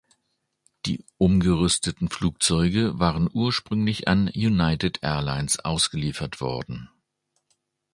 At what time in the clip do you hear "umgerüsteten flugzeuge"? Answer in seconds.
1.19-2.97